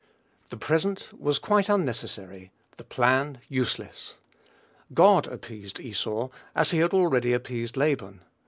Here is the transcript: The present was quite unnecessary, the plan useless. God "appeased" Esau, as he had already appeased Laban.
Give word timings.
The 0.49 0.57
present 0.57 1.09
was 1.15 1.37
quite 1.37 1.69
unnecessary, 1.69 2.49
the 2.77 2.83
plan 2.83 3.37
useless. 3.47 4.15
God 4.95 5.27
"appeased" 5.27 5.79
Esau, 5.79 6.29
as 6.55 6.71
he 6.71 6.79
had 6.79 6.91
already 6.95 7.33
appeased 7.33 7.77
Laban. 7.77 8.23